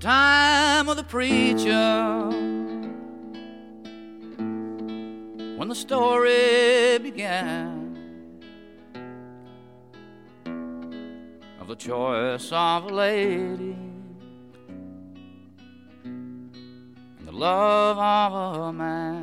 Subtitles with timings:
[0.00, 2.28] time of the preacher
[5.56, 7.98] when the story began
[11.60, 13.76] of the choice of a lady
[16.04, 16.52] and
[17.24, 19.17] the love of a man.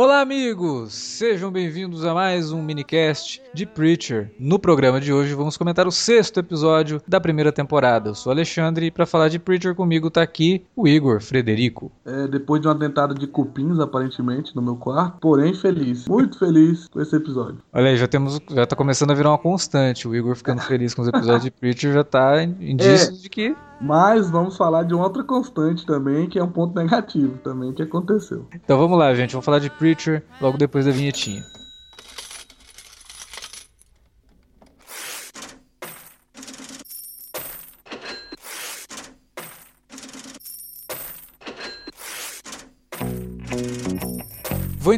[0.00, 0.94] Olá, amigos!
[0.94, 4.30] Sejam bem-vindos a mais um minicast de Preacher.
[4.40, 8.08] No programa de hoje vamos comentar o sexto episódio da primeira temporada.
[8.08, 11.92] Eu sou Alexandre e para falar de Preacher comigo tá aqui o Igor Frederico.
[12.06, 16.88] É, depois de uma dentada de cupins, aparentemente, no meu quarto, porém feliz, muito feliz
[16.88, 17.58] com esse episódio.
[17.70, 20.08] Olha aí, já temos, já tá começando a virar uma constante.
[20.08, 23.20] O Igor ficando feliz com os episódios de Preacher já tá indício É.
[23.20, 27.72] de que Mas vamos falar de outra constante também, que é um ponto negativo também
[27.72, 28.46] que aconteceu.
[28.54, 29.32] Então vamos lá, gente.
[29.32, 31.42] Vamos falar de Preacher logo depois da vinhetinha.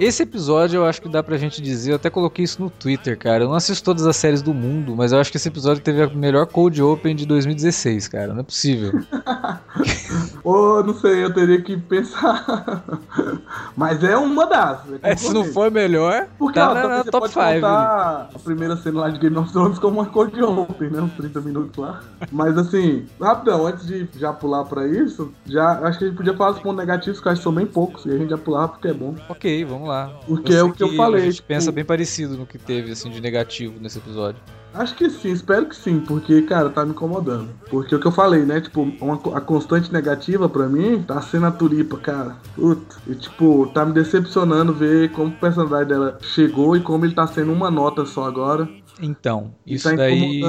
[0.00, 3.16] Esse episódio eu acho que dá pra gente dizer, eu até coloquei isso no Twitter,
[3.16, 3.44] cara.
[3.44, 6.02] Eu não assisto todas as séries do mundo, mas eu acho que esse episódio teve
[6.02, 8.32] a melhor Cold Open de 2016, cara.
[8.32, 8.92] Não é possível.
[10.42, 12.82] Ou, não sei, eu teria que pensar.
[13.76, 14.80] Mas é uma das.
[15.02, 17.54] É, se não for melhor, Porque tá ó, na, também na você top pode 5.
[17.54, 21.00] contar a primeira cena lá de Game of Thrones como uma cor de ontem, né?
[21.00, 22.02] Uns 30 minutos lá.
[22.30, 26.36] Mas assim, rapidão, antes de já pular pra isso, já acho que a gente podia
[26.36, 28.38] falar dos pontos negativos, que eu acho que são bem poucos, e a gente já
[28.38, 29.14] pular porque é bom.
[29.28, 30.12] Ok, vamos lá.
[30.26, 32.92] Porque é o que eu falei, A gente tipo- pensa bem parecido no que teve,
[32.92, 34.40] assim, de negativo nesse episódio.
[34.74, 37.50] Acho que sim, espero que sim, porque, cara, tá me incomodando.
[37.68, 38.58] Porque o que eu falei, né?
[38.58, 42.36] Tipo, uma, a constante negativa pra mim tá sendo a Tulipa, cara.
[42.54, 42.96] Puta.
[43.06, 47.26] E, tipo, tá me decepcionando ver como o personagem dela chegou e como ele tá
[47.26, 48.66] sendo uma nota só agora.
[49.00, 50.40] Então, isso tá daí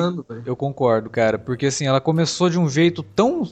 [0.46, 1.38] eu concordo, cara.
[1.38, 3.44] Porque assim, ela começou de um jeito tão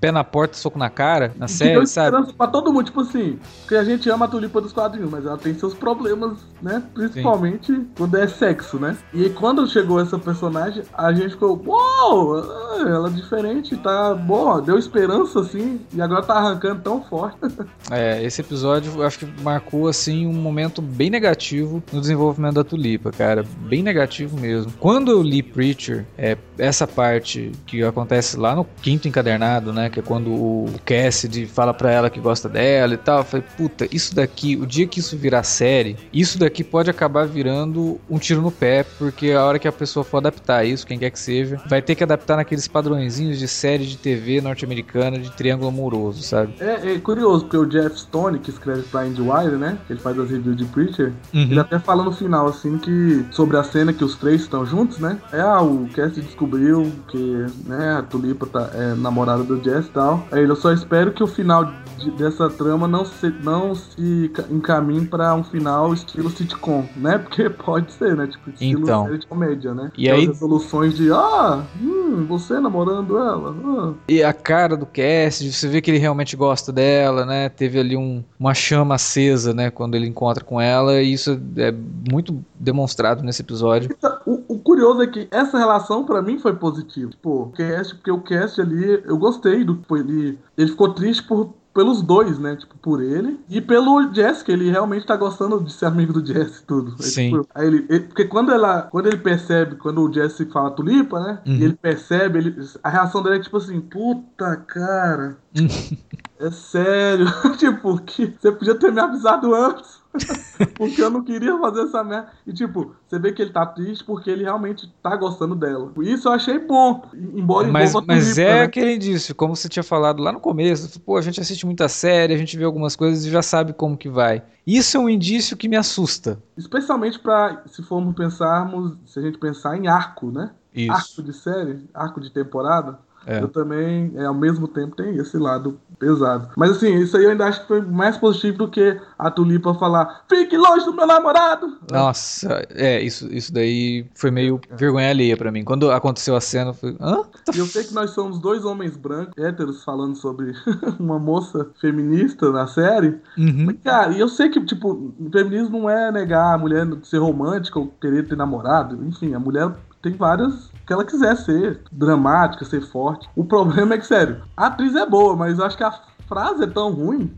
[0.00, 2.08] pé na porta, soco na cara, na E deu série, sabe?
[2.08, 5.26] esperança pra todo mundo, tipo assim, porque a gente ama a tulipa dos quadrinhos, mas
[5.26, 6.82] ela tem seus problemas, né?
[6.94, 8.96] Principalmente quando é sexo, né?
[9.12, 12.38] E quando chegou essa personagem, a gente ficou, uou,
[12.80, 17.38] ela é diferente, tá boa, deu esperança assim, e agora tá arrancando tão forte.
[17.90, 22.64] É, esse episódio eu acho que marcou assim um momento bem negativo no desenvolvimento da
[22.64, 24.72] Tulipa, cara, bem negativo mesmo.
[24.78, 30.00] Quando eu li Preacher, é, essa parte que acontece lá no quinto encadernado, né, que
[30.00, 33.88] é quando o Cassidy fala pra ela que gosta dela e tal, eu falei, puta,
[33.90, 38.42] isso daqui, o dia que isso virar série, isso daqui pode acabar virando um tiro
[38.42, 41.60] no pé, porque a hora que a pessoa for adaptar isso, quem quer que seja,
[41.68, 46.54] vai ter que adaptar naqueles padrõezinhos de série de TV norte-americana de triângulo amoroso, sabe?
[46.60, 49.78] É, é curioso, porque o Jeff Stone, que escreve pra IndieWire, né?
[49.88, 51.12] Ele faz as reviews de Preacher.
[51.32, 51.42] Uhum.
[51.42, 54.98] Ele até fala no final, assim, que sobre a cena que os três estão juntos,
[54.98, 55.18] né?
[55.32, 60.26] É, ah, o Cassie descobriu que, né, a Tulipa tá, é namorada do Jess tal.
[60.32, 64.30] Aí ele, eu só espero que o final de- dessa trama não se, não se
[64.34, 67.18] ca- encaminhe pra um final estilo sitcom, né?
[67.18, 68.26] Porque pode ser, né?
[68.28, 69.16] Tipo, estilo Então.
[69.18, 69.90] de comédia, né?
[69.98, 73.92] E aí- resoluções de, ah, hum, você namorando ela, ah.
[74.08, 77.48] E a cara do Cassidy, você vê que ele realmente gosta dela, né?
[77.48, 79.70] Teve ali um, uma chama acesa, né?
[79.70, 81.74] Quando ele encontra com ela, e isso é
[82.10, 83.90] muito demonstrado nesse episódio.
[84.24, 84.37] O
[84.78, 87.10] curioso é que essa relação pra mim foi positiva.
[87.10, 91.22] Tipo, o cast, porque o cast ali, eu gostei do tipo, ele, ele ficou triste
[91.24, 92.56] por pelos dois, né?
[92.56, 96.26] Tipo, por ele e pelo Jess, que ele realmente tá gostando de ser amigo do
[96.26, 96.96] Jess e tudo.
[96.98, 97.30] Aí, Sim.
[97.30, 101.20] tipo, aí ele, ele- porque quando ela, quando ele percebe, quando o Jesse fala tulipa,
[101.20, 101.38] né?
[101.46, 101.54] Uhum.
[101.54, 105.38] E ele percebe, ele, a reação dele é tipo assim, puta cara.
[106.40, 107.26] É sério,
[107.58, 109.97] tipo, que você podia ter me avisado antes.
[110.74, 112.28] porque eu não queria fazer essa merda.
[112.46, 115.92] E tipo, você vê que ele tá triste porque ele realmente tá gostando dela.
[116.00, 117.02] Isso eu achei bom.
[117.14, 118.62] Embora Mas, mas é né?
[118.62, 122.34] aquele indício, como você tinha falado lá no começo, pô, a gente assiste muita série,
[122.34, 124.42] a gente vê algumas coisas e já sabe como que vai.
[124.66, 126.42] Isso é um indício que me assusta.
[126.56, 130.50] Especialmente pra, se formos pensarmos, se a gente pensar em arco, né?
[130.74, 130.92] Isso.
[130.92, 132.98] Arco de série, arco de temporada.
[133.28, 133.42] É.
[133.42, 136.48] Eu também, é, ao mesmo tempo, tem esse lado pesado.
[136.56, 139.74] Mas assim, isso aí eu ainda acho que foi mais positivo do que a Tulipa
[139.74, 141.76] falar: fique longe do meu namorado!
[141.92, 145.62] Nossa, é, isso, isso daí foi meio vergonha alheia pra mim.
[145.62, 147.22] Quando aconteceu a cena, eu falei, hã?
[147.54, 150.54] E eu sei que nós somos dois homens brancos, héteros, falando sobre
[150.98, 153.18] uma moça feminista na série.
[153.36, 153.66] Uhum.
[153.66, 157.18] Mas, cara, e eu sei que, tipo, o feminismo não é negar a mulher ser
[157.18, 159.04] romântica ou querer ter namorado.
[159.04, 159.70] Enfim, a mulher
[160.00, 163.28] tem várias que ela quiser ser dramática, ser forte.
[163.36, 165.92] O problema é que, sério, a atriz é boa, mas eu acho que a
[166.26, 167.30] frase é tão ruim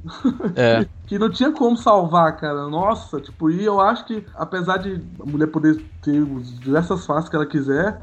[0.54, 0.86] É.
[1.10, 2.68] que não tinha como salvar, cara.
[2.68, 6.24] Nossa, tipo, e eu acho que, apesar de a mulher poder ter
[6.62, 8.00] diversas frases que ela quiser,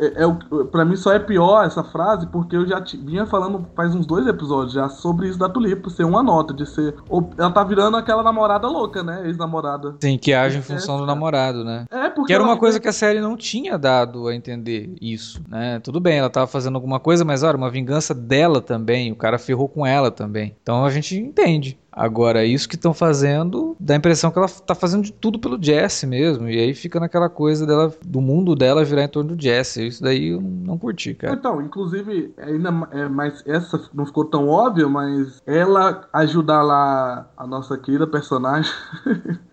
[0.00, 3.66] é, é, o- pra mim só é pior essa frase porque eu já vinha falando
[3.76, 6.94] faz uns dois episódios já sobre isso da Tulipa, ser uma nota, de ser.
[7.06, 9.26] ou- ela tá virando aquela namorada louca, né?
[9.26, 9.96] Ex-namorada.
[10.00, 11.84] Sim, que age em função do namorado, né?
[11.90, 12.28] É, porque.
[12.28, 15.80] Que era ela- uma coisa que a série não tinha dado a entender isso, né?
[15.80, 19.38] Tudo bem, ela tava fazendo alguma coisa, mas olha, uma vingança dela também, o cara
[19.38, 20.56] ferrou com ela também.
[20.62, 21.78] Então a gente entende.
[21.98, 25.60] Agora, isso que estão fazendo, dá a impressão que ela tá fazendo de tudo pelo
[25.60, 26.48] Jesse mesmo.
[26.48, 29.88] E aí fica naquela coisa dela, do mundo dela virar em torno do Jesse.
[29.88, 31.34] Isso daí eu não curti, cara.
[31.34, 37.46] Então, inclusive, ainda é, mas essa não ficou tão óbvia, mas ela ajudar lá a
[37.46, 38.72] nossa querida personagem,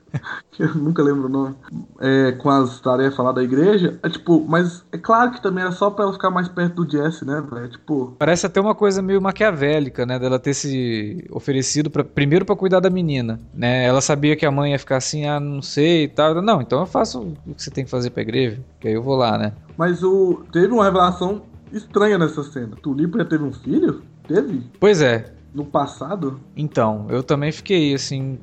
[0.51, 1.55] que eu nunca lembro o nome,
[1.99, 5.71] é, com as tarefas lá da igreja, é tipo, mas é claro que também era
[5.71, 7.67] só pra ela ficar mais perto do Jesse, né, velho?
[7.69, 10.17] Tipo, Parece até uma coisa meio maquiavélica, né?
[10.19, 13.85] Dela ter se oferecido pra, primeiro pra cuidar da menina, né?
[13.85, 16.41] Ela sabia que a mãe ia ficar assim, ah, não sei e tal.
[16.41, 19.03] Não, então eu faço o que você tem que fazer pra igreja, que aí eu
[19.03, 19.53] vou lá, né?
[19.77, 21.41] mas o teve uma revelação
[21.71, 22.75] estranha nessa cena.
[22.81, 24.01] Tulipa já teve um filho?
[24.27, 24.61] Teve?
[24.79, 26.39] Pois é, No passado?
[26.55, 28.39] então, eu também fiquei assim.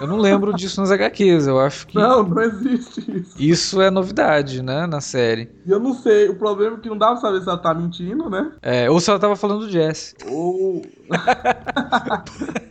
[0.00, 3.34] Eu não lembro disso nas HQs, eu acho que Não, não existe isso.
[3.38, 4.86] isso é novidade, né?
[4.86, 5.50] Na série.
[5.66, 7.72] E eu não sei, o problema é que não dá pra saber se ela tá
[7.74, 8.52] mentindo, né?
[8.62, 10.14] É, ou se ela tava falando do Jesse.
[10.30, 10.82] Ou.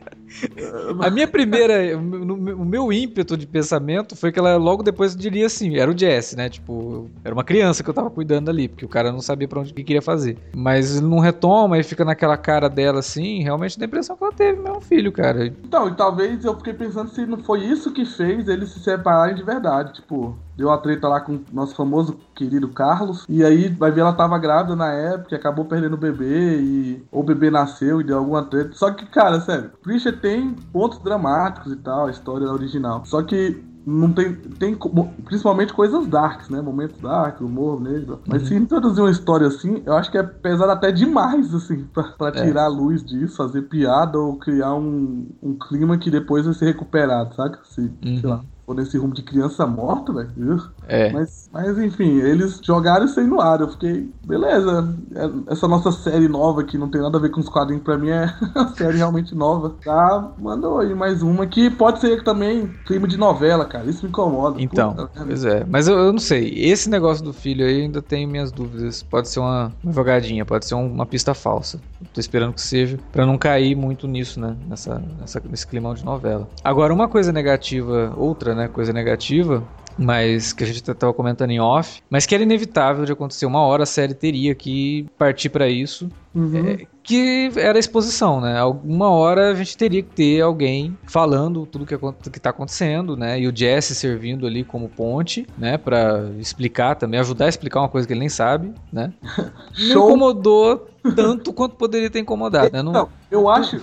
[1.02, 5.46] A minha primeira, o meu- meu ímpeto de pensamento foi que ela logo depois diria
[5.46, 6.50] assim, era o Jesse, né?
[6.50, 9.60] Tipo, era uma criança que eu tava cuidando ali, porque o cara não sabia pra
[9.60, 10.38] onde que queria fazer.
[10.56, 14.24] Mas ele não retoma e fica naquela cara dela assim, realmente dá a impressão que
[14.24, 15.46] ela teve mesmo um filho, cara.
[15.48, 19.36] Então, e talvez eu fiquei pensando se não foi isso que fez eles se separarem
[19.36, 19.94] de verdade.
[19.94, 23.26] Tipo, deu uma treta lá com o nosso famoso querido Carlos.
[23.30, 26.60] E aí, vai ver, ela tava grávida na época, e acabou perdendo o bebê.
[26.60, 28.72] E ou o bebê nasceu e deu alguma treta.
[28.74, 33.04] Só que, cara, sério, Preacher tem pontos dramáticos e tal, a história original.
[33.06, 33.64] Só que.
[33.90, 34.78] Não tem, tem
[35.24, 36.60] principalmente coisas darks, né?
[36.62, 38.22] Momentos dark, humor negro.
[38.28, 42.04] Mas se introduzir uma história assim, eu acho que é pesado até demais, assim, pra,
[42.04, 42.32] pra É.
[42.32, 46.66] tirar a luz disso, fazer piada ou criar um, um clima que depois vai ser
[46.66, 47.62] recuperado, saca?
[47.64, 48.20] Se, Uhum.
[48.20, 50.30] sei lá, for nesse rumo de criança morta, velho.
[50.56, 50.62] Ugh.
[50.90, 51.12] É.
[51.14, 53.62] Mas, mas enfim, eles jogaram isso aí no ar.
[53.62, 54.94] Eu fiquei, beleza.
[55.16, 57.98] é- Essa nossa série nova que não tem nada a ver com os quadrinhos, pra
[57.98, 58.26] mim é
[58.56, 59.78] uma série realmente nova.
[59.84, 63.90] Tá, mandou aí mais uma que pode ser também clima de novela, cara.
[63.90, 64.62] Isso me incomoda.
[64.62, 65.64] Então, Puta pois é.
[65.66, 66.50] Mas eu, eu não sei.
[66.54, 69.02] Esse negócio do filho aí eu ainda tenho minhas dúvidas.
[69.02, 71.80] Pode ser uma, uma jogadinha, pode ser um- uma pista falsa.
[72.14, 74.56] Tô esperando que seja, pra não cair muito nisso, né?
[74.68, 76.48] Nessa, nessa, nesse climão de novela.
[76.64, 78.68] Agora, uma coisa negativa, outra, né?
[78.68, 79.64] Coisa negativa.
[79.98, 83.48] Mas que a gente tava comentando em off, mas que era inevitável de acontecer.
[83.48, 86.08] Uma hora a série teria que partir pra isso.
[86.36, 86.68] Uhum.
[86.68, 88.60] É, que era a exposição, né?
[88.60, 91.98] Alguma hora a gente teria que ter alguém falando tudo que,
[92.30, 93.40] que tá acontecendo, né?
[93.40, 95.80] E o Jesse servindo ali como ponte, né?
[95.80, 99.12] Pra explicar também, ajudar a explicar uma coisa que ele nem sabe, né?
[99.80, 100.10] Não Show.
[100.10, 102.84] incomodou tanto quanto poderia ter incomodado, né?
[102.84, 103.82] Não, Não, eu acho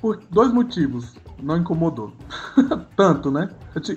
[0.00, 1.12] por dois motivos.
[1.44, 2.10] Não incomodou.
[2.96, 3.50] Tanto, né?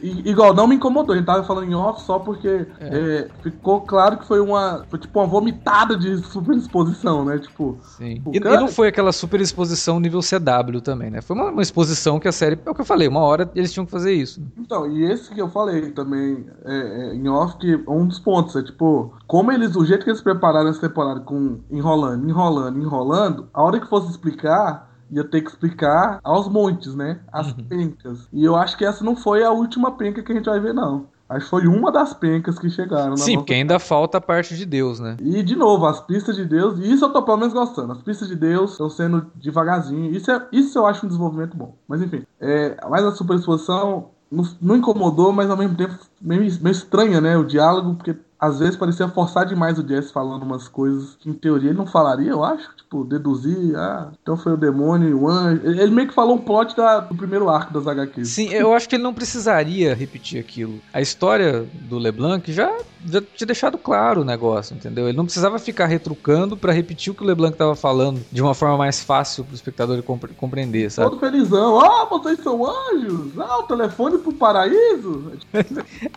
[0.04, 1.14] I- Igual, não me incomodou.
[1.14, 4.86] A gente tava falando em off só porque é, ficou claro que foi uma.
[4.90, 7.38] Foi tipo uma vomitada de superexposição, né?
[7.40, 7.78] Tipo.
[7.82, 8.22] Sim.
[8.34, 11.22] E, cara- e não foi aquela super exposição nível CW também, né?
[11.22, 13.72] Foi uma, uma exposição que a série, é o que eu falei, uma hora eles
[13.72, 14.42] tinham que fazer isso.
[14.58, 16.76] Então, e esse que eu falei também é,
[17.12, 18.56] é, em off, que é um dos pontos.
[18.56, 19.76] É tipo, como eles.
[19.76, 24.10] O jeito que eles prepararam essa temporada com enrolando, enrolando, enrolando, a hora que fosse
[24.10, 24.87] explicar.
[25.12, 27.20] Ia ter que explicar aos montes, né?
[27.32, 28.28] As pencas.
[28.32, 30.74] E eu acho que essa não foi a última penca que a gente vai ver,
[30.74, 31.06] não.
[31.30, 33.18] Acho que foi uma das pencas que chegaram.
[33.18, 35.18] Sim, porque ainda falta a parte de Deus, né?
[35.20, 37.92] E, de novo, as pistas de Deus, e isso eu tô pelo menos gostando.
[37.92, 40.12] As pistas de Deus estão sendo devagarzinho.
[40.16, 41.76] Isso, é, isso eu acho um desenvolvimento bom.
[41.88, 46.72] Mas enfim, é, mas a superexposição não, não incomodou, mas ao mesmo tempo meio, meio
[46.72, 47.38] estranha, né?
[47.38, 51.34] O diálogo, porque às vezes parecia forçar demais o Jesse falando umas coisas que em
[51.34, 52.70] teoria ele não falaria, eu acho.
[52.88, 55.62] Tipo, deduzir, ah, então foi o demônio e o anjo.
[55.66, 58.30] Ele, meio que falou um plot da- do primeiro arco das HQs.
[58.30, 60.80] Sim, eu acho que ele não precisaria repetir aquilo.
[60.94, 62.72] A história do LeBlanc já,
[63.06, 65.06] já tinha deixado claro o negócio, entendeu?
[65.10, 68.54] Ele não precisava ficar retrucando pra repetir o que o LeBlanc estava falando de uma
[68.54, 71.10] forma mais fácil pro espectador compre- compreender, sabe?
[71.10, 71.82] Todo felizão.
[71.82, 73.38] Ah, vocês são anjos!
[73.38, 75.34] Ah, o telefone pro paraíso!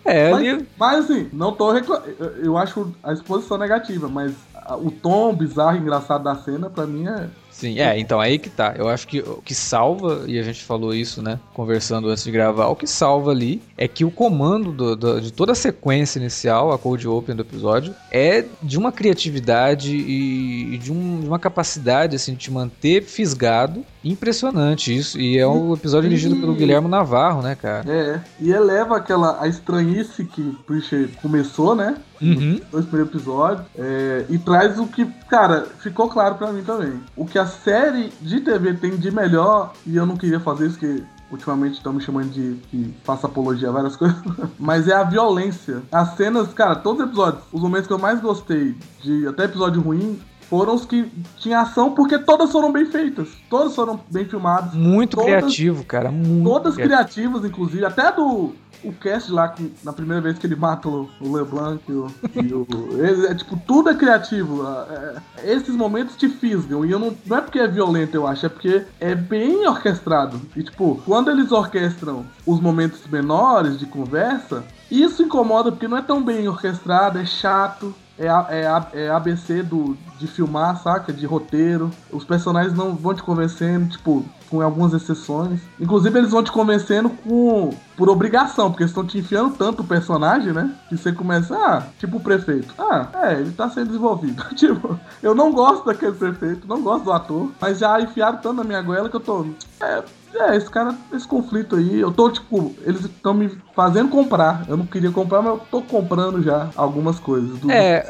[0.04, 0.66] É, Mas, ali.
[0.78, 2.10] mas, assim, não tô reclamando.
[2.42, 4.32] Eu acho a exposição negativa, mas
[4.76, 7.28] o tom bizarro e engraçado da cena, pra mim, é.
[7.50, 8.74] Sim, é, então aí que tá.
[8.78, 12.30] Eu acho que o que salva, e a gente falou isso, né, conversando antes de
[12.30, 16.18] gravar, o que salva ali é que o comando do- do- de toda a sequência
[16.18, 21.26] inicial, a cold open do episódio, é de uma criatividade e, e de, um- de
[21.26, 25.20] uma capacidade, assim, de te manter fisgado impressionante isso.
[25.20, 27.84] E é um episódio dirigido pelo Guilherme Navarro, né, cara?
[27.92, 28.20] É.
[28.40, 31.96] E eleva aquela a estranhice que Preacher começou, né?
[32.20, 32.60] Uhum.
[32.70, 33.66] Dois primeiros episódios.
[33.78, 37.00] é, e traz o que, cara, ficou claro pra mim também.
[37.16, 40.78] O que a série de TV tem de melhor, e eu não queria fazer isso,
[40.78, 44.20] que ultimamente estão me chamando de que faça apologia a várias coisas,
[44.58, 45.82] mas é a violência.
[45.90, 49.80] As cenas, cara, todos os episódios, os momentos que eu mais gostei, de até episódio
[49.80, 53.28] ruim, foram os que tinha ação, porque todas foram bem feitas.
[53.48, 54.74] Todas foram bem filmadas.
[54.74, 56.10] Muito Todas- criativo, cara.
[56.10, 56.88] Muito Todas criativo.
[56.96, 58.52] criativas, inclusive, até do
[58.82, 59.54] o cast lá,
[59.84, 62.06] na primeira vez que ele mata o, LeBlanc e o.
[62.34, 62.66] e o-
[63.04, 64.66] ele- é, tipo, tudo é criativo.
[64.66, 66.84] é, é, esses momentos te fisgam.
[66.84, 70.40] E eu não, não é porque é violento, eu acho, é porque é bem orquestrado.
[70.56, 76.02] E, tipo, quando eles orquestram os momentos menores de conversa, isso incomoda porque não é
[76.02, 77.94] tão bem orquestrado, é chato.
[78.20, 81.10] É, é, é ABC do, de filmar, saca?
[81.10, 81.90] De roteiro.
[82.12, 85.60] Os personagens não vão te convencendo, tipo, com algumas exceções.
[85.80, 89.86] Inclusive, eles vão te convencendo com por obrigação, porque eles estão te enfiando tanto o
[89.86, 90.74] personagem, né?
[90.88, 92.74] Que você começa, ah, tipo o prefeito.
[92.78, 94.42] Ah, é, ele tá sendo desenvolvido.
[94.56, 98.64] tipo, eu não gosto daquele prefeito, não gosto do ator, mas já enfiaram tanto na
[98.64, 99.46] minha goela que eu tô.
[99.80, 100.02] É,
[100.34, 103.50] é, esse cara, esse conflito aí, eu tô, tipo, eles estão me
[103.80, 104.66] fazendo comprar.
[104.68, 107.58] Eu não queria comprar, mas eu tô comprando já algumas coisas.
[107.58, 108.04] do- É,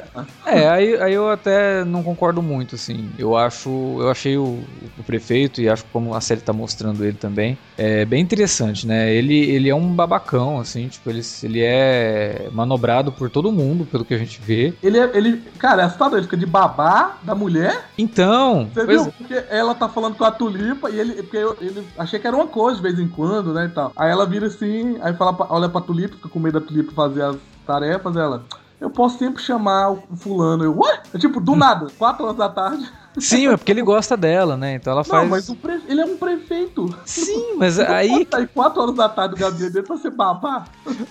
[0.46, 3.12] é aí, aí eu até não concordo muito, assim.
[3.16, 3.70] Eu acho.
[4.00, 4.64] Eu achei o,
[4.98, 8.84] o prefeito, e acho que como a série tá mostrando ele também, é bem interessante,
[8.86, 9.12] né?
[9.14, 14.04] Ele, ele é um babacão, assim, tipo, ele, ele é manobrado por todo mundo, pelo
[14.04, 14.76] que a gente vê.
[14.82, 17.90] Ele é, ele, cara, é assustador, ele fica de babá da mulher.
[17.96, 19.12] Então, Você pois- viu?
[19.18, 21.14] Porque ela tá falando com a tulipa e ele.
[21.22, 23.66] Porque eu, ele achei que era uma coisa de vez em quando, né?
[23.66, 23.92] E tal.
[23.96, 27.22] Aí ela vira assim, aí fala, olha pra tulipa, fica com medo da tulipa fazer
[27.22, 27.36] as
[27.66, 28.44] tarefas, ela.
[28.80, 30.64] Eu posso sempre chamar o fulano.
[30.64, 31.02] Eu, ué?
[31.12, 32.90] É tipo, do nada, 4 horas da tarde.
[33.18, 34.74] Sim, é porque ele gosta dela, né?
[34.74, 35.28] Então ela Não, faz.
[35.28, 36.88] mas o pre- ele é um prefeito.
[37.04, 40.64] Sim, mas não aí sair 4 horas da tarde do gabinete dele pra ser babá.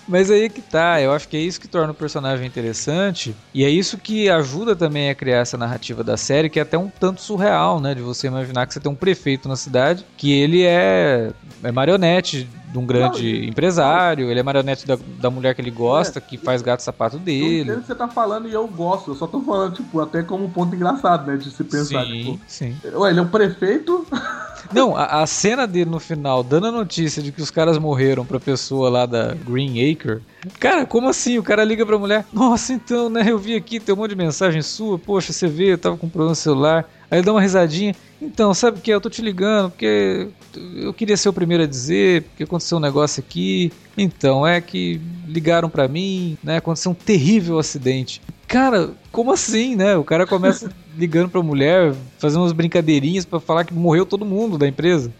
[0.08, 3.64] Mas aí que tá, eu acho que é isso que torna o personagem interessante e
[3.64, 6.88] é isso que ajuda também a criar essa narrativa da série, que é até um
[6.88, 7.94] tanto surreal, né?
[7.94, 11.30] De você imaginar que você tem um prefeito na cidade que ele é,
[11.62, 15.72] é marionete de um grande Não, empresário, ele é marionete da, da mulher que ele
[15.72, 17.60] gosta, que faz gato sapato Eu dele.
[17.62, 19.10] entendo o que você tá falando e eu gosto.
[19.10, 21.36] Eu só tô falando, tipo, até como um ponto engraçado, né?
[21.36, 22.40] De se pensar, Sim, tipo.
[22.46, 22.76] sim.
[22.94, 24.06] Ué, ele é um prefeito.
[24.72, 28.24] Não, a, a cena dele no final, dando a notícia de que os caras morreram
[28.24, 30.20] pra pessoa lá da Green Acre.
[30.60, 31.38] Cara, como assim?
[31.38, 32.24] O cara liga pra mulher.
[32.32, 33.24] Nossa, então, né?
[33.28, 34.98] Eu vi aqui, tem um monte de mensagem sua.
[34.98, 36.88] Poxa, você vê, eu tava com um problema no celular.
[37.10, 37.94] Aí ele dá uma risadinha.
[38.22, 38.92] Então, sabe o que?
[38.92, 38.94] é?
[38.94, 40.28] Eu tô te ligando porque
[40.76, 43.72] eu queria ser o primeiro a dizer, porque aconteceu um negócio aqui.
[43.96, 46.58] Então, é que ligaram pra mim, né?
[46.58, 48.22] Aconteceu um terrível acidente.
[48.46, 49.96] Cara, como assim, né?
[49.96, 54.58] O cara começa ligando pra mulher, fazendo umas brincadeirinhas pra falar que morreu todo mundo
[54.58, 55.12] da empresa.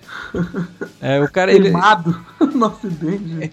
[1.01, 2.19] É, o cara, ele, Queimado
[2.55, 3.53] no acidente.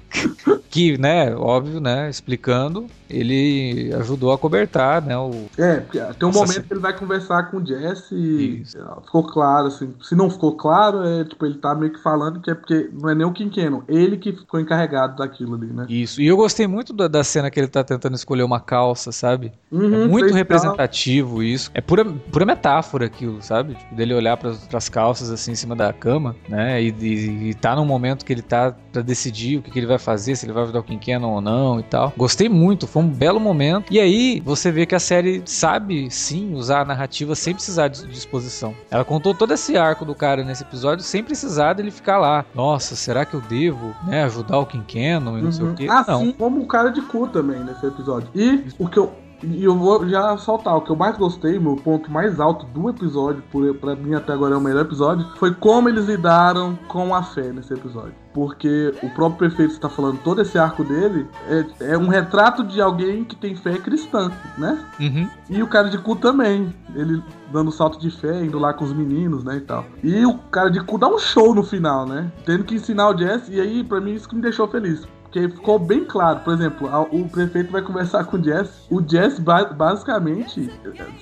[0.69, 5.45] que, né, óbvio, né, explicando, ele ajudou a cobertar, né, o...
[5.57, 8.77] É, porque tem um Nossa, momento que ele vai conversar com o Jesse e Isso.
[9.05, 9.93] ficou claro, assim.
[10.01, 13.09] Se não ficou claro, é tipo, ele tá meio que falando que é porque não
[13.09, 15.85] é nem o Quinqueno, ele que ficou encarregado daquilo ali, né?
[15.87, 16.21] Isso.
[16.21, 19.51] E eu gostei muito da, da cena que ele tá tentando escolher uma calça, sabe?
[19.71, 21.71] Uhum, é muito fez representativo isso.
[21.73, 23.75] É pura, pura metáfora aquilo, sabe?
[23.75, 26.81] Tipo, dele olhar pras, pras calças assim em cima da cama, né?
[26.81, 29.85] E, e, e tá num momento que ele tá pra decidir o que, que ele
[29.85, 32.13] vai fazer, se ele vai ajudar o Quinqueno ou não e tal.
[32.17, 33.91] Gostei muito, foi um belo momento.
[33.91, 38.07] E aí você vê que a série sabe sim usar a narrativa sem precisar de
[38.07, 38.73] disposição.
[38.89, 42.45] Ela contou todo esse arco do cara nesse episódio sem precisar dele ficar lá.
[42.53, 45.51] Nossa, será que eu devo, né, ajudar o Quinqueno e não uhum.
[45.51, 45.87] sei o quê?
[45.89, 46.31] Assim não.
[46.33, 48.29] como o cara de cu também nesse episódio.
[48.33, 49.13] E o que eu
[49.43, 52.89] e eu vou já soltar, o que eu mais gostei, meu ponto mais alto do
[52.89, 57.13] episódio, por, pra mim até agora é o melhor episódio, foi como eles lidaram com
[57.13, 58.13] a fé nesse episódio.
[58.33, 62.79] Porque o próprio prefeito está falando, todo esse arco dele é, é, um retrato de
[62.79, 64.79] alguém que tem fé cristã, né?
[64.99, 65.27] Uhum.
[65.49, 66.71] E o cara de cu também.
[66.93, 69.85] Ele dando salto de fé, indo lá com os meninos, né, e tal.
[70.03, 72.31] E o cara de cu dá um show no final, né?
[72.45, 75.49] Tendo que ensinar o Jess, e aí, pra mim, isso que me deixou feliz porque
[75.49, 76.39] ficou bem claro.
[76.39, 78.87] Por exemplo, o prefeito vai conversar com o Jess.
[78.89, 80.71] O Jess, basicamente,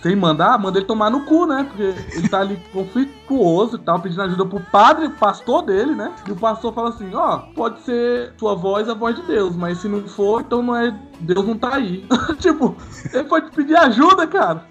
[0.02, 1.66] sem mandar, manda ele tomar no cu, né?
[1.68, 6.14] Porque ele tá ali conflituoso e tal, pedindo ajuda pro padre, pastor dele, né?
[6.28, 9.56] E o pastor fala assim: ó, oh, pode ser sua voz a voz de Deus,
[9.56, 10.96] mas se não for, então não é.
[11.20, 12.06] Deus não tá aí.
[12.40, 12.76] tipo,
[13.14, 14.66] ele pode pedir ajuda, cara.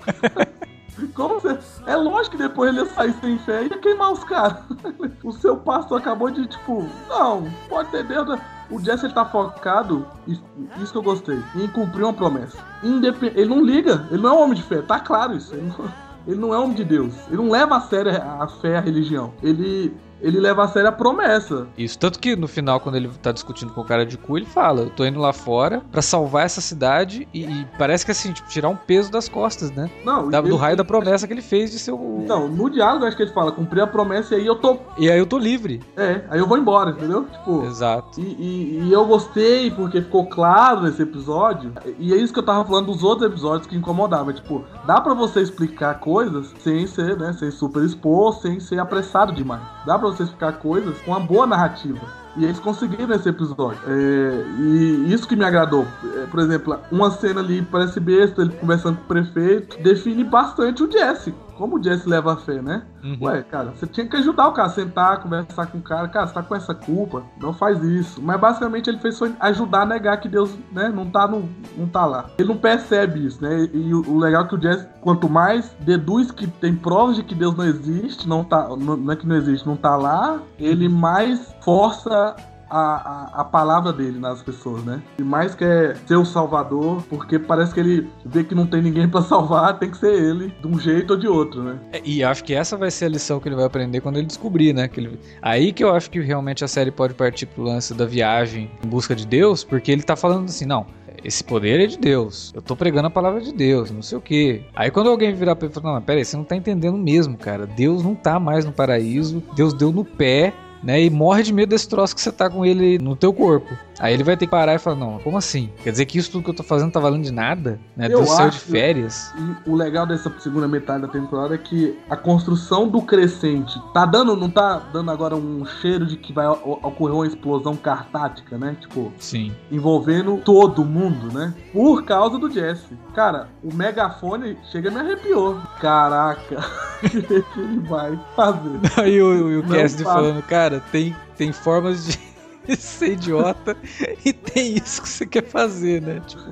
[1.14, 1.59] Como você...
[1.87, 4.59] É lógico que depois ele ia sair sem fé e ia queimar os caras.
[5.23, 8.38] o seu pastor acabou de, tipo, não, pode ter Deus.
[8.71, 12.59] O Jesse ele tá focado, isso que eu gostei, em cumprir uma promessa.
[12.83, 13.38] Independ...
[13.38, 15.54] Ele não liga, ele não é um homem de fé, tá claro isso.
[15.54, 15.92] Ele não,
[16.26, 17.14] ele não é um homem de Deus.
[17.28, 19.33] Ele não leva a sério a fé, a religião.
[19.42, 21.66] Ele ele leva a sério a promessa.
[21.76, 24.47] Isso, tanto que no final, quando ele tá discutindo com o cara de cu, ele
[24.47, 28.33] fala: Eu tô indo lá fora para salvar essa cidade e, e, parece que assim,
[28.33, 29.90] tipo, tirar um peso das costas, né?
[30.04, 32.21] Não, da, do raio da promessa que ele fez de ser o.
[32.23, 34.78] Então, no diálogo acho que ele fala: cumprir a promessa e aí eu tô.
[34.97, 35.83] E aí eu tô livre.
[35.97, 37.25] É, aí eu vou embora, entendeu?
[37.25, 37.64] Tipo.
[37.66, 38.21] Exato.
[38.21, 41.73] E, e, e eu gostei porque ficou claro nesse episódio.
[41.99, 44.33] E é isso que eu tava falando dos outros episódios que incomodava.
[44.33, 47.33] Tipo, dá para você explicar coisas sem ser, né?
[47.33, 49.74] Sem super expor, sem ser apressado demais.
[49.87, 52.00] Dá pra você explicar coisas com uma boa narrativa.
[52.37, 53.81] E eles conseguiram nesse episódio.
[53.87, 55.87] É, e isso que me agradou.
[56.17, 60.83] É, por exemplo, uma cena ali parece besta, ele conversando com o prefeito, define bastante
[60.83, 62.85] o Jesse como o Jesse leva a fé, né?
[63.03, 63.19] Uhum.
[63.23, 66.09] Ué, cara, você tinha que ajudar o cara, sentar, conversar com o cara.
[66.09, 68.21] Cara, você tá com essa culpa, não faz isso.
[68.23, 71.87] Mas basicamente ele fez foi ajudar a negar que Deus, né, não tá, no, não
[71.87, 72.27] tá lá.
[72.39, 73.69] Ele não percebe isso, né?
[73.73, 77.23] E, o, o, legal é que o Jesse, quanto mais deduz que tem provas de
[77.23, 80.41] que Deus não existe, não tá, não, não é que não existe, não tá lá,
[80.59, 82.35] ele mais força
[82.68, 85.03] a, a, a, palavra dele nas pessoas, né?
[85.18, 89.09] E mais quer ser o salvador, porque parece que ele vê que não tem ninguém
[89.09, 91.79] para salvar, tem que ser ele, de um jeito ou de outro, né?
[91.92, 94.27] É, e acho que essa vai ser a lição que ele vai aprender quando ele
[94.27, 94.88] descobrir, né?
[94.88, 95.18] Que ele...
[95.40, 98.88] Aí que eu acho que realmente a série pode partir pro lance da viagem em
[98.88, 100.87] busca de Deus, porque ele tá falando assim, não,
[101.24, 102.53] esse poder é de Deus.
[102.55, 104.62] Eu tô pregando a palavra de Deus, não sei o que.
[104.77, 106.98] Aí quando alguém virar pra ele e falar, não, pera aí, você não tá entendendo
[106.98, 107.66] mesmo, cara.
[107.66, 109.42] Deus não tá mais no paraíso.
[109.57, 110.53] Deus deu no pé
[110.85, 111.03] né?
[111.03, 113.77] E morre de medo desse troço que você tá com ele no teu corpo.
[113.98, 115.70] Aí ele vai ter que parar e falar, não, como assim?
[115.83, 117.78] Quer dizer que isso tudo que eu tô fazendo tá valendo de nada?
[117.96, 118.09] Né?
[118.11, 119.33] Eu do céu de férias.
[119.66, 124.37] o legal dessa segunda metade da temporada é que a construção do crescente tá dando,
[124.37, 128.76] não tá dando agora um cheiro de que vai ocorrer uma explosão cartática, né?
[128.80, 129.52] Tipo, Sim.
[129.70, 131.54] envolvendo todo mundo, né?
[131.72, 132.96] Por causa do Jesse.
[133.14, 135.61] Cara, o megafone chega e me arrepiou.
[135.80, 136.64] Caraca,
[137.04, 138.80] o que ele vai fazer?
[138.96, 142.34] Aí o, o Cassidy falando, cara, tem, tem formas de
[142.77, 143.77] ser idiota
[144.24, 146.20] e tem isso que você quer fazer, né?
[146.27, 146.42] Tipo,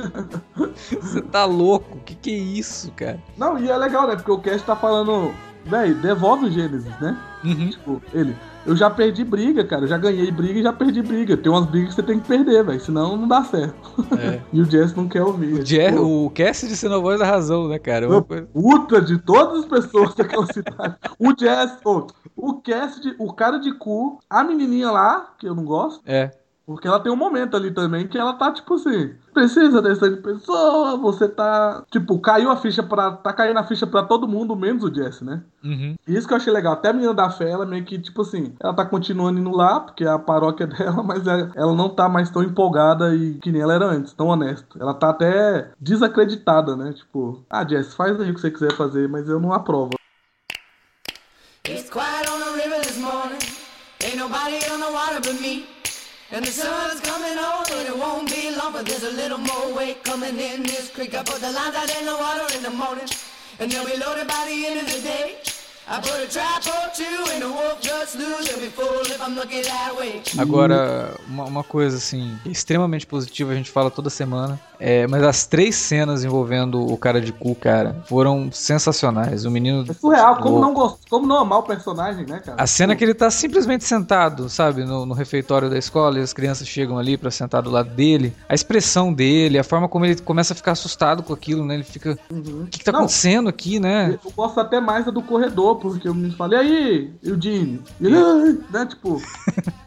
[1.01, 1.99] você tá louco?
[1.99, 3.21] O que, que é isso, cara?
[3.37, 4.17] Não, e é legal, né?
[4.17, 7.19] Porque o Cash tá falando, velho, devolve o Gênesis, né?
[7.45, 7.71] Uhum.
[7.71, 9.85] Tipo, ele, eu já perdi briga, cara.
[9.85, 11.37] Eu já ganhei briga e já perdi briga.
[11.37, 12.81] Tem umas brigas que você tem que perder, velho.
[12.81, 14.07] Senão não dá certo.
[14.19, 14.41] É.
[14.53, 15.55] e o Jess não quer ouvir.
[15.55, 18.09] O, Jess, o Cassidy sendo a voz da razão, né, cara?
[18.09, 20.97] Uma Puta de todas as pessoas daquela cidade.
[21.19, 25.65] O Jess, oh, o Cassidy, o cara de cu, a menininha lá, que eu não
[25.65, 26.01] gosto.
[26.07, 26.31] É.
[26.65, 30.97] Porque ela tem um momento ali também que ela tá, tipo assim, precisa dessa pessoa,
[30.97, 31.83] você tá.
[31.91, 33.13] Tipo, caiu a ficha pra.
[33.13, 35.43] Tá caindo a ficha pra todo mundo, menos o Jesse, né?
[35.65, 35.97] Uhum.
[36.07, 36.75] Isso que eu achei legal.
[36.75, 39.81] Até a menina da fé, ela meio que, tipo assim, ela tá continuando indo lá,
[39.81, 43.51] porque é a paróquia dela, mas é, ela não tá mais tão empolgada e que
[43.51, 44.79] nem ela era antes, tão honesta.
[44.79, 46.93] Ela tá até desacreditada, né?
[46.93, 49.91] Tipo, ah, Jesse, faz aí o que você quiser fazer, mas eu não aprovo.
[51.69, 53.39] It's quiet on the river this morning.
[54.05, 55.82] Ain't nobody on the water but me.
[56.33, 59.75] And the sun's coming on, and it won't be long, but there's a little more
[59.75, 61.15] weight coming in this creek.
[61.15, 63.05] I put the lines out in the water in the morning,
[63.61, 65.52] and they'll be loaded by the end of the day.
[70.39, 75.47] Agora, uma, uma, coisa assim, extremamente positiva, a gente fala toda semana, É, mas as
[75.47, 79.45] três cenas envolvendo o cara de cu, cara, foram sensacionais.
[79.45, 79.85] O menino.
[79.89, 80.99] É surreal, como não, gost...
[81.09, 82.61] como não amar o personagem, né, cara?
[82.61, 86.33] A cena que ele tá simplesmente sentado, sabe, no, no refeitório da escola e as
[86.33, 88.35] crianças chegam ali pra sentar do lado dele.
[88.49, 91.75] A expressão dele, a forma como ele começa a ficar assustado com aquilo, né?
[91.75, 92.19] Ele fica.
[92.31, 92.63] Uhum.
[92.63, 94.19] O que, que tá Não, acontecendo aqui, né?
[94.25, 97.81] Eu gosto até mais da do corredor, porque o menino fala, e aí, Eugene?
[98.01, 99.21] E ele, "Ai", né, tipo,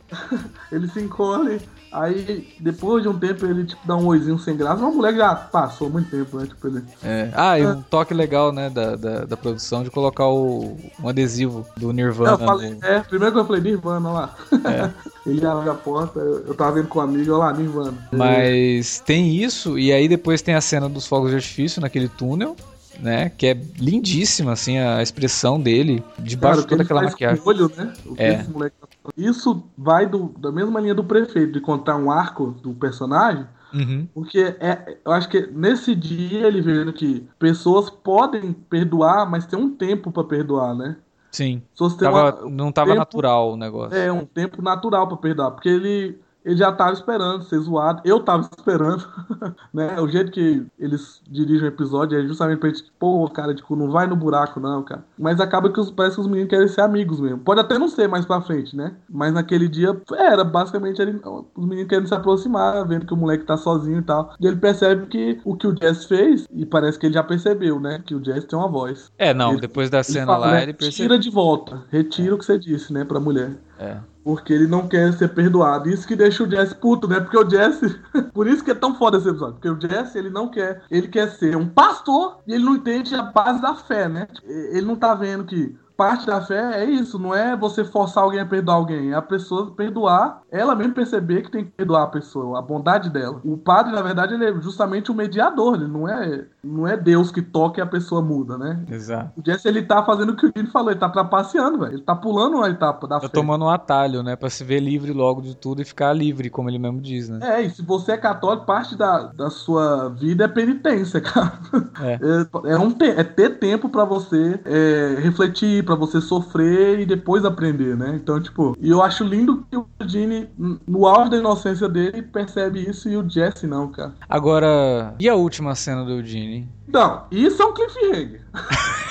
[0.71, 4.81] ele se encolhe, aí depois de um tempo ele, tipo, dá um oizinho sem graça,
[4.81, 6.83] mas o moleque já passou muito tempo, né, tipo, ele...
[7.03, 7.29] É.
[7.33, 11.65] Ah, e um toque legal, né, da, da, da produção de colocar o, um adesivo
[11.77, 12.37] do Nirvana.
[12.37, 14.35] falei, no- é, primeiro que eu falei, Nirvana, olha lá.
[15.25, 17.97] ele abre a porta, eu, eu tava vendo com um amigo, olha lá, Nirvana.
[18.11, 22.55] Mas tem isso, e aí depois tem a cena dos fogos de artifício naquele túnel,
[22.99, 23.29] né?
[23.29, 27.41] Que é lindíssima, assim, a expressão dele, debaixo de toda aquela maquiagem.
[27.45, 27.93] olho, né?
[28.17, 28.43] É.
[28.43, 28.87] moleque tá.
[29.17, 34.07] Isso vai do, da mesma linha do prefeito, de contar um arco do personagem, Uhum.
[34.13, 39.59] Porque é, eu acho que nesse dia ele vendo que pessoas podem perdoar, mas tem
[39.59, 40.95] um tempo pra perdoar, né?
[41.29, 41.61] Sim.
[41.99, 43.97] Tava- uma- não tava tempo- natural o negócio.
[43.97, 48.19] é um tempo natural pra perdoar, porque ele ele já tava esperando ser zoado, eu
[48.21, 49.03] tava esperando,
[49.73, 49.99] né?
[49.99, 53.89] O jeito que eles dirigem o episódio é justamente pra gente, pô, cara, tipo, não
[53.91, 55.03] vai no buraco não, cara.
[55.17, 57.39] Mas acaba que os, parece que os meninos querem ser amigos mesmo.
[57.39, 58.93] Pode até não ser mais pra frente, né?
[59.09, 61.19] Mas naquele dia era basicamente ele-
[61.55, 64.33] os meninos querendo se aproximar, vendo que o moleque tá sozinho e tal.
[64.39, 67.79] E ele percebe que o que o Jess fez, e parece que ele já percebeu,
[67.79, 68.01] né?
[68.05, 69.11] Que o Jess tem uma voz.
[69.17, 71.09] É, não, Ele- depois da cena fala, lá, né, ele percebeu.
[71.09, 73.57] Tira de volta, retira o que você disse, né, pra mulher.
[73.79, 73.97] É.
[74.25, 75.87] Porque ele não quer ser perdoado.
[75.87, 77.19] Isso que deixa o Jesse puto, né?
[77.19, 77.95] Porque o Jesse.
[78.33, 79.53] Por isso que é tão foda esse episódio.
[79.53, 80.81] Porque o Jesse, ele não quer.
[80.89, 84.27] Ele quer ser um pastor e ele não entende a base da fé, né?
[84.43, 85.77] Ele não tá vendo que.
[85.97, 89.21] Parte da fé é isso, não é você forçar alguém a perdoar alguém, é a
[89.21, 93.39] pessoa perdoar, ela mesmo perceber que tem que perdoar a pessoa, a bondade dela.
[93.45, 97.31] O padre, na verdade, ele é justamente o mediador, ele não é, não é Deus
[97.31, 98.83] que toca e a pessoa muda, né?
[98.91, 99.31] Exato.
[99.39, 101.93] O Jesse, ele tá fazendo o que o Dino falou, ele tá trapaceando, velho.
[101.93, 103.33] Ele tá pulando uma etapa da Tá fé.
[103.33, 104.35] tomando um atalho, né?
[104.35, 107.39] Pra se ver livre logo de tudo e ficar livre, como ele mesmo diz, né?
[107.41, 111.53] É, e se você é católico, parte da, da sua vida é penitência, cara.
[112.01, 112.13] É.
[112.15, 117.05] É, é um te- é ter tempo pra você é, refletir, pra você sofrer e
[117.05, 118.13] depois aprender, né?
[118.15, 120.49] Então, tipo, e eu acho lindo que o Gene,
[120.87, 124.13] no auge da inocência dele, percebe isso e o Jesse não, cara.
[124.27, 126.67] Agora, e a última cena do Eugene?
[126.89, 128.41] Então, isso é um cliffhanger.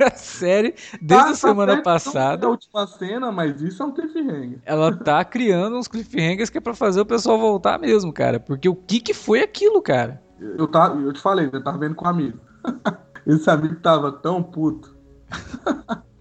[0.00, 3.82] A série, desde Tá- a tá semana não é passada, a última cena, mas isso
[3.82, 4.58] é um cliffhanger.
[4.66, 8.38] ela tá criando uns cliffhangers que é pra fazer o pessoal voltar mesmo, cara.
[8.38, 10.20] Porque o que que foi aquilo, cara?
[10.38, 12.38] Eu, tá, eu te falei, eu tava vendo com um amigo.
[13.26, 14.94] Esse amigo tava tão puto.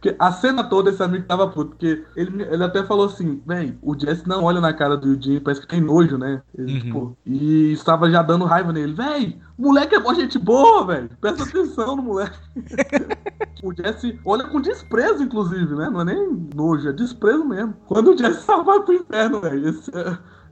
[0.00, 3.76] que a cena toda esse amigo tava puto, porque ele, ele até falou assim, véi,
[3.82, 6.42] o Jesse não olha na cara do Eugene, parece que tem nojo, né?
[6.56, 6.80] Ele, Uhum.
[6.80, 8.92] tipo, e estava já dando raiva nele.
[8.94, 11.10] Véi, moleque é bom gente boa, velho.
[11.20, 12.36] Presta atenção no moleque.
[13.62, 15.88] o Jesse olha com desprezo, inclusive, né?
[15.90, 17.74] Não é nem nojo, é desprezo mesmo.
[17.86, 19.68] Quando o Jesse só vai pro inferno, velho.
[19.68, 19.90] Esse,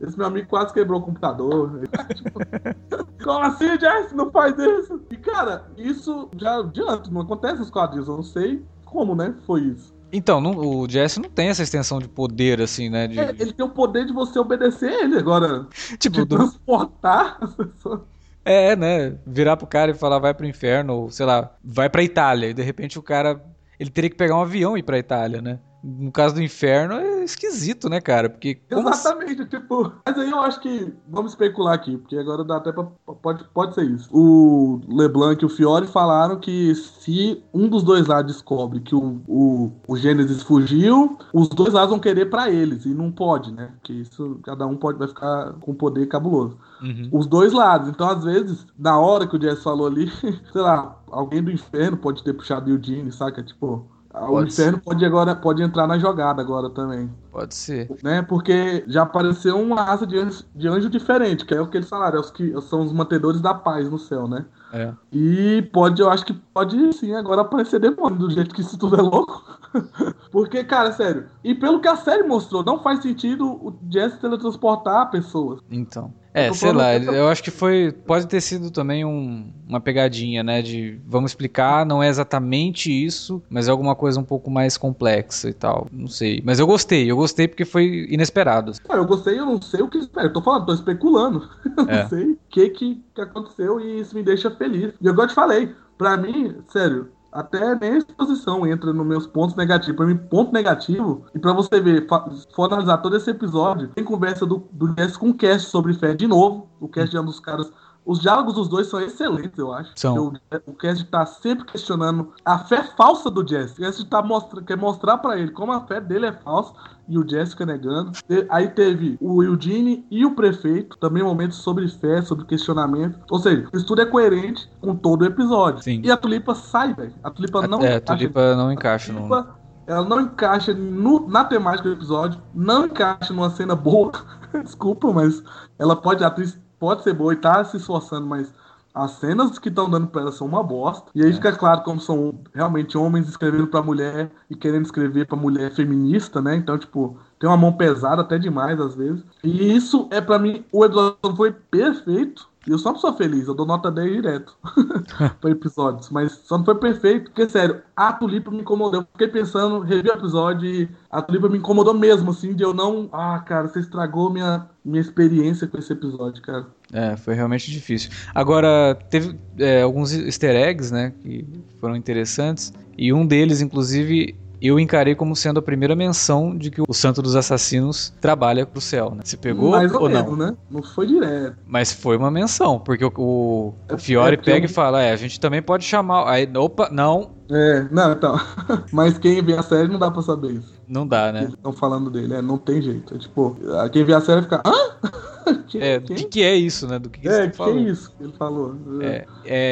[0.01, 1.81] esse meu amigo quase quebrou o computador.
[2.15, 2.41] Tipo,
[3.25, 4.15] Como assim, Jesse?
[4.15, 5.01] Não faz isso?
[5.11, 8.09] E, cara, isso já adianta, não acontece nos quadrinhos.
[8.09, 9.35] Eu não sei como, né?
[9.47, 9.95] Foi isso.
[10.13, 13.07] Então, não- o Jesse não tem essa extensão de poder, assim, né?
[13.07, 15.67] De, É, ele tem o poder de você obedecer ele agora.
[15.99, 18.01] tipo, De do- transportar as pessoas.
[18.45, 19.19] é, né?
[19.27, 22.49] Virar pro cara e falar vai pro inferno, ou sei lá, vai pra Itália.
[22.49, 23.43] E de repente o cara.
[23.79, 25.61] Ele teria que pegar um avião e ir pra Itália, né?
[25.83, 28.29] No caso do inferno é esquisito, né, cara?
[28.29, 28.61] Porque.
[28.91, 29.09] assim?
[29.09, 29.93] Exatamente, tipo.
[30.05, 30.93] Mas aí eu acho que.
[31.09, 32.85] Vamos especular aqui, porque agora dá até pra.
[33.23, 34.09] Pode, pode ser isso.
[34.13, 39.23] O Leblanc e o Fiore falaram que se um dos dois lados descobre que o,
[39.29, 42.85] o, o Gênesis fugiu, os dois lados vão querer pra eles.
[42.85, 43.71] E não pode, né?
[43.77, 46.59] Porque isso, cada um pode vai ficar com poder cabuloso.
[46.83, 47.09] Uhum.
[47.13, 47.89] Os dois lados.
[47.89, 50.11] Então, às vezes, na hora que o Jess falou ali,
[50.53, 53.43] sei lá, alguém do inferno pode ter puxado o Eugene, saca?
[53.43, 53.87] Tipo.
[54.15, 57.93] O Pode inferno pode agora pode entrar na jogada agora também Pode ser.
[58.03, 58.23] né?
[58.23, 61.89] Porque já apareceu uma raça de anjo, de anjo diferente, que é o que eles
[61.89, 64.47] falaram, é os que são os mantedores da paz no céu, né?
[64.73, 64.93] É.
[65.13, 68.97] E pode, eu acho que pode sim agora aparecer demônio, do jeito que isso tudo
[68.97, 69.43] é louco.
[70.31, 75.11] Porque, cara, sério, e pelo que a série mostrou, não faz sentido o Jesse teletransportar
[75.11, 75.61] pessoas.
[75.71, 76.13] Então.
[76.35, 77.91] É, sei lá, que- eu acho que foi.
[78.07, 80.63] Pode ter sido também um- uma pegadinha, né?
[80.63, 85.49] De vamos explicar, não é exatamente isso, mas é alguma coisa um pouco mais complexa
[85.49, 85.89] e tal.
[85.91, 86.41] Não sei.
[86.45, 88.73] Mas eu gostei, eu gostei porque foi inesperado.
[88.87, 90.29] Cara, eu gostei, eu não sei o que espero.
[90.29, 91.49] Eu tô falando, tô especulando.
[91.77, 92.03] Eu É.
[92.03, 94.93] não sei o que que aconteceu e isso me deixa feliz.
[95.01, 99.27] E agora eu te falei, pra mim, sério, até nem a exposição entra nos meus
[99.27, 99.97] pontos negativos.
[99.97, 102.07] Pra mim, ponto negativo, e pra você ver,
[102.55, 106.15] for analisar todo esse episódio, tem conversa do, do Jess com o cast sobre fé
[106.15, 106.69] de novo.
[106.81, 107.71] O cast é um dos caras.
[108.09, 109.91] Os diálogos dos dois são excelentes, eu acho.
[109.95, 110.29] São.
[110.29, 113.75] O, o Cassidy tá sempre questionando a fé falsa do Jesse.
[113.79, 116.73] O Cassidy tá mostra, quer mostrar pra ele como a fé dele é falsa
[117.07, 118.13] e o Jesse fica negando.
[118.49, 123.19] Aí teve o Eugene e o prefeito, também momentos sobre fé, sobre questionamento.
[123.31, 125.83] Ou seja, isso tudo é coerente com todo o episódio.
[125.83, 126.01] Sim.
[126.03, 127.13] E a Tulipa sai, velho.
[127.23, 129.19] A Tulipa não é, a Tulipa não encaixa no.
[129.29, 129.55] Tulipa,
[129.87, 134.13] ela não encaixa no- na temática do episódio, não encaixa numa cena boa.
[134.65, 135.43] Desculpa, mas
[135.79, 138.53] ela pode, a atriz pode ser boa e tá se esforçando, mas
[138.95, 141.11] as cenas que estão dando pra ela são uma bosta.
[141.15, 145.37] E aí fica claro como são realmente homens escrevendo pra mulher e querendo escrever pra
[145.37, 146.57] mulher feminista, né?
[146.57, 149.25] Então, tipo, tem uma mão pesada até demais às vezes.
[149.43, 152.49] E isso é pra mim, o episódio foi perfeito.
[152.67, 154.55] E eu sou uma pessoa feliz, eu dou nota 10 direto
[155.41, 159.01] pra episódios, mas só não foi perfeito, porque sério, a Tulipa me incomodou.
[159.01, 162.75] Eu fiquei pensando, revi o episódio e a Tulipa me incomodou mesmo, assim, de eu
[162.75, 163.09] não.
[163.11, 166.67] Ah, cara, você estragou minha, minha experiência com esse episódio, cara.
[166.93, 168.11] É, foi realmente difícil.
[168.35, 171.47] Agora, teve é, alguns easter eggs, né, que
[171.81, 172.71] foram interessantes.
[172.99, 177.23] E um deles, inclusive, eu encarei como sendo a primeira menção de que o Santo
[177.23, 179.21] dos Assassinos trabalha pro céu, né?
[179.25, 180.37] Você pegou Mais ou, ou menos, não?
[180.37, 180.57] né?
[180.71, 181.57] Não foi direto.
[181.67, 185.03] Mas foi uma menção, porque o, o, o É- Fiore é pega eu- e fala,
[185.03, 186.29] é, a gente também pode chamar...
[186.29, 188.37] Aí, opa, não, É, não, então.
[188.93, 190.75] Mas quem vê a série não dá pra saber isso.
[190.87, 191.45] não dá, né?
[191.45, 193.15] Estão falando dele, é, não tem jeito.
[193.15, 193.57] É tipo,
[193.93, 194.63] quem vê a série fica.
[194.67, 194.73] Hã?
[195.69, 196.99] Quem- É, do que, que é isso, né?
[196.99, 197.79] Do que, que É, que falou.
[197.79, 198.75] é isso que ele falou.
[199.01, 199.27] É,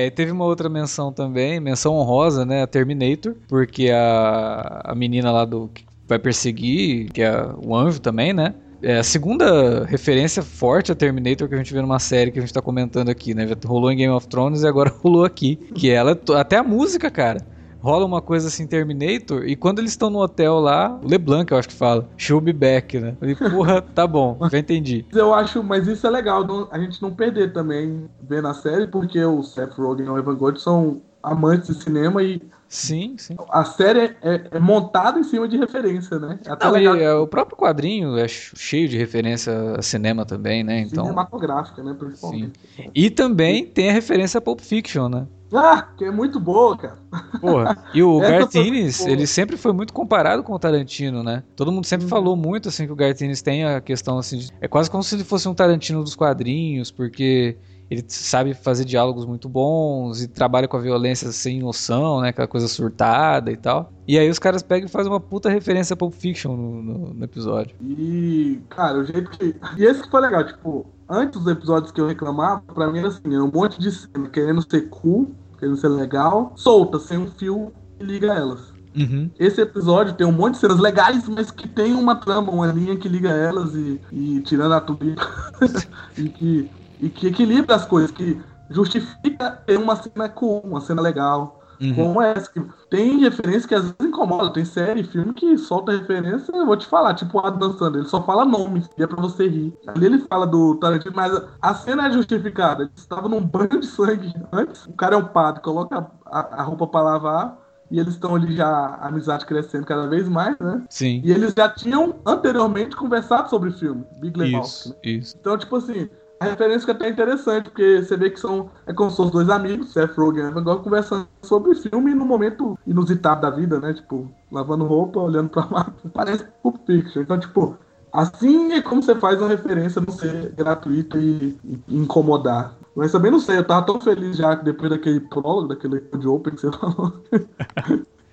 [0.06, 2.62] é, teve uma outra menção também, menção honrosa, né?
[2.62, 8.00] A Terminator, porque a, a menina lá do que vai perseguir, que é o anjo
[8.00, 8.54] também, né?
[8.82, 12.42] É a segunda referência forte a Terminator que a gente vê numa série que a
[12.42, 13.46] gente tá comentando aqui, né?
[13.46, 15.56] Já rolou em Game of Thrones e agora rolou aqui.
[15.74, 17.40] Que ela, até a música, cara.
[17.87, 21.57] Rola uma coisa assim, Terminator, e quando eles estão no hotel lá, o LeBlanc, eu
[21.57, 23.16] acho que fala, show me back, né?
[23.22, 25.05] E porra, tá bom, já entendi.
[25.12, 28.88] Eu acho, mas isso é legal, não- a gente não perder também vendo a série,
[28.88, 33.37] porque o Seth Rogen e o Evan Gold são amantes de cinema e Sim, sim.
[33.51, 36.40] a série é, é montada em cima de referência, né?
[36.44, 36.96] É até Não, legal.
[36.96, 40.81] e, é, o próprio quadrinho é ch- cheio de referência a cinema também, né?
[40.81, 41.94] Então, Cinematográfica, né?
[41.96, 42.59] Principalmente.
[42.94, 45.27] e também tem a referência a Pulp Fiction, né?
[45.52, 46.98] Ah, que é muito boa, cara.
[47.40, 47.85] Porra.
[47.94, 48.20] E o
[48.54, 49.11] Ennis, boa.
[49.11, 51.42] ele sempre foi muito comparado com o Tarantino, né?
[51.54, 54.50] Todo mundo sempre falou muito assim que o Garth Ennis tem a questão assim, de-
[54.61, 57.56] é quase como se ele fosse um Tarantino dos quadrinhos, porque
[57.88, 62.30] ele sabe fazer diálogos muito bons e trabalha com a violência sem noção, né?
[62.30, 63.92] Aquela coisa surtada e tal.
[64.09, 67.14] E aí os caras pegam e fazem uma puta referência a Pulp Fiction no, no-
[67.14, 67.76] no episódio.
[67.80, 69.54] E, cara, o jeito que.
[69.76, 73.08] E esse que foi legal, tipo, antes dos episódios que eu reclamava, pra mim era
[73.08, 77.30] assim, era um monte de cena querendo ser cool, querendo ser legal, solta, sem um
[77.30, 78.74] fio que liga elas.
[78.96, 79.30] Uhum.
[79.38, 82.96] Esse episódio tem um monte de cenas legais, mas que tem uma trama, uma linha
[82.96, 85.04] que liga elas e, e tirando a tudo
[86.16, 88.40] e que, e que equilibra as coisas, que
[88.70, 91.60] justifica ter uma cena cool, uma cena legal.
[91.80, 91.94] Uhum.
[91.94, 94.52] Como essa, que tem referência que às vezes incomoda.
[94.52, 98.08] Tem série, filme que solta referência, eu vou te falar, tipo o Adam Sandler, ele
[98.08, 99.76] só fala nome, e é pra você rir.
[99.86, 102.84] Ali ele fala do Tarantino, mas a cena é justificada.
[102.84, 106.62] Ele estava num banho de sangue antes, o cara é um padre, coloca a, a
[106.62, 107.58] roupa pra lavar,
[107.90, 110.82] e eles estão ali já, a amizade crescendo cada vez mais, né?
[110.88, 111.20] Sim.
[111.24, 114.96] E eles já tinham anteriormente conversado sobre o filme, Big Lebowski, Isso, né?
[115.04, 115.36] isso.
[115.38, 116.08] Então, tipo assim,
[116.38, 118.70] a referência que é até interessante, porque você vê que são.
[118.87, 123.40] É como se fossem dois amigos, Seth Rogen Goldberg, conversando sobre filme no momento inusitado
[123.40, 123.94] da vida, né?
[123.94, 125.94] Tipo, lavando roupa, olhando pra mapa.
[126.12, 127.22] Parece Pulp Fiction.
[127.22, 127.79] Então, tipo,
[128.12, 132.77] assim é como você faz uma referência não ser gratuita e, e incomodar.
[132.94, 136.55] Mas também não sei, eu tava tão feliz já depois daquele prólogo, daquele de Open
[136.55, 137.12] que você falou.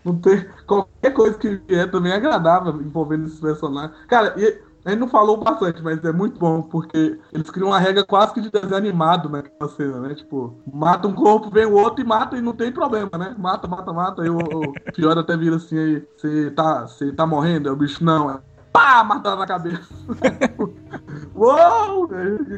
[0.03, 0.45] Não tem.
[0.67, 3.95] Qualquer coisa que vier também é agradável envolvendo esses personagens.
[4.07, 8.05] Cara, e gente não falou bastante, mas é muito bom, porque eles criam uma regra
[8.05, 10.15] quase que de desenho animado naquela cena, né?
[10.15, 13.35] Tipo, mata um corpo, vem o outro e mata e não tem problema, né?
[13.37, 14.21] Mata, mata, mata.
[14.21, 17.69] Aí o, o Fiora até vira assim aí, você tá, tá morrendo?
[17.69, 18.39] Aí o bicho, não, é.
[18.73, 19.93] Pá, mata na cabeça.
[21.35, 22.09] Uou!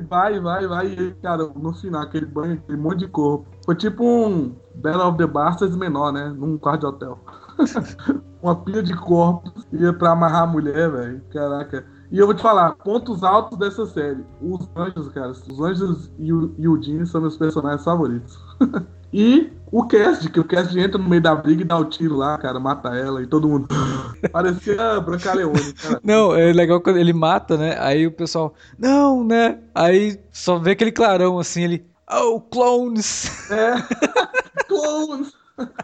[0.09, 0.87] Vai, vai, vai.
[0.87, 3.45] E cara, no final, aquele banho, aquele monte de corpo.
[3.65, 6.29] Foi tipo um Battle of the Bastards menor, né?
[6.29, 7.19] Num quarto de hotel.
[8.41, 11.21] Uma pilha de corpos ia pra amarrar a mulher, velho.
[11.33, 11.85] Caraca.
[12.11, 14.23] E eu vou te falar, pontos altos dessa série.
[14.41, 15.31] Os anjos, cara.
[15.31, 18.37] Os anjos e o, e o Gene são meus personagens favoritos.
[19.11, 22.15] e o Cast, que o Cast entra no meio da briga e dá o tiro
[22.15, 23.67] lá, cara, mata ela e todo mundo.
[24.31, 25.99] Parecia Brancaleone, cara.
[26.03, 27.77] Não, é legal quando ele mata, né?
[27.79, 29.59] Aí o pessoal, não, né?
[29.73, 33.49] Aí só vê aquele clarão assim, ele, oh, clones!
[33.51, 33.75] É.
[34.67, 35.33] clones!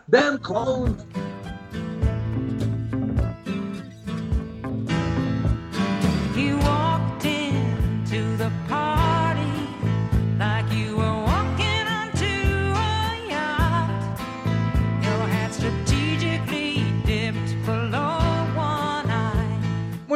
[0.07, 0.95] Damn clones!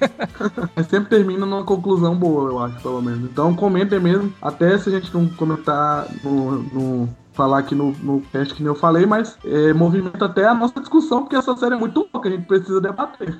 [0.74, 3.30] Mas sempre termina numa conclusão boa, eu acho, pelo menos.
[3.30, 8.20] Então comentem mesmo, até se a gente não comentar no, no falar aqui no, no
[8.32, 11.74] cast que nem eu falei, mas é, movimenta até a nossa discussão, porque essa série
[11.74, 13.36] é muito louca, a gente precisa debater.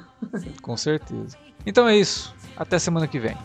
[0.61, 1.37] Com certeza.
[1.67, 2.35] Então é isso.
[2.57, 3.37] Até semana que vem.